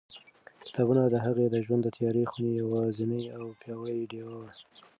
[0.65, 4.49] کتابونه د هغې د ژوند د تیاره خونې یوازینۍ او پیاوړې ډېوه وه.